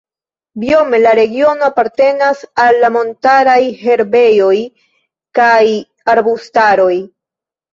[0.61, 4.57] Biome la regiono apartenas al la montaraj herbejoj
[5.41, 5.63] kaj
[6.17, 6.93] arbustaroj.